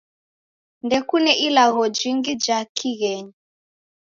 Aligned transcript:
Ndekune 0.85 1.31
ilagho 1.47 1.83
jingi 1.97 2.33
ja 2.43 2.59
kighenyi. 2.75 3.35